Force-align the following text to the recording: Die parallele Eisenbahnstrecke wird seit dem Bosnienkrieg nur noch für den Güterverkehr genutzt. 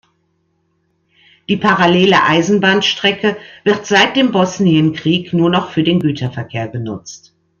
Die 1.47 1.57
parallele 1.57 2.23
Eisenbahnstrecke 2.23 3.37
wird 3.65 3.85
seit 3.85 4.15
dem 4.15 4.31
Bosnienkrieg 4.31 5.31
nur 5.31 5.51
noch 5.51 5.69
für 5.69 5.83
den 5.83 5.99
Güterverkehr 5.99 6.69
genutzt. 6.69 7.35